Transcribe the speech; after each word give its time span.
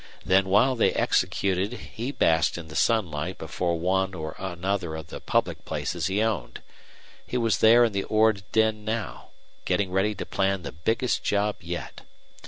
Then 0.25 0.45
while 0.49 0.75
they 0.75 0.93
executed 0.93 1.73
he 1.73 2.11
basked 2.11 2.57
in 2.57 2.69
the 2.69 2.75
sunshine 2.75 3.35
before 3.37 3.77
one 3.79 4.15
or 4.15 4.35
another 4.39 4.95
of 4.95 5.09
the 5.09 5.19
public 5.19 5.63
places 5.63 6.07
he 6.07 6.23
owned. 6.23 6.63
He 7.23 7.37
was 7.37 7.59
there 7.59 7.83
in 7.85 7.91
the 7.91 8.05
Ord 8.05 8.41
den 8.51 8.83
now, 8.83 9.27
getting 9.63 9.91
ready 9.91 10.15
to 10.15 10.25
plan 10.25 10.63
the 10.63 10.71
biggest 10.71 11.23
job 11.23 11.57
yet. 11.61 12.01